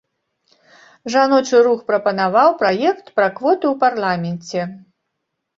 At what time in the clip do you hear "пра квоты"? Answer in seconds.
3.19-3.65